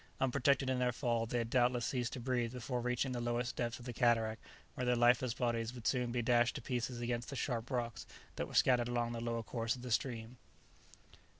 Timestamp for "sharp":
7.35-7.69